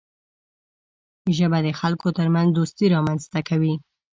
ژبه 1.37 1.59
د 1.63 1.67
خلکو 1.79 2.07
ترمنځ 2.17 2.49
دوستي 2.51 2.85
رامنځته 2.95 3.39
کوي 3.49 3.73